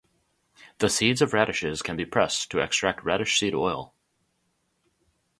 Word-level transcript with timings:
The 0.79 0.89
seeds 0.89 1.21
of 1.21 1.31
radishes 1.31 1.83
can 1.83 1.95
be 1.95 2.07
pressed 2.07 2.49
to 2.49 2.57
extract 2.59 3.03
radish 3.03 3.37
seed 3.39 3.53
oil. 3.53 3.93